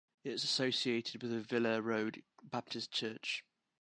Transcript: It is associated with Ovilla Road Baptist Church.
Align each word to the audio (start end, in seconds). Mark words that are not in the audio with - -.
It 0.23 0.31
is 0.31 0.43
associated 0.43 1.21
with 1.21 1.31
Ovilla 1.31 1.79
Road 1.79 2.23
Baptist 2.41 2.91
Church. 2.91 3.43